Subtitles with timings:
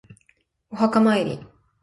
[0.71, 1.39] お墓参り